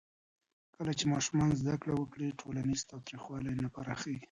کله 0.75 0.91
چې 0.99 1.05
ماشومان 1.13 1.49
زده 1.61 1.75
کړه 1.81 1.93
وکړي، 1.97 2.37
ټولنیز 2.39 2.81
تاوتریخوالی 2.91 3.53
نه 3.63 3.67
پراخېږي. 3.75 4.19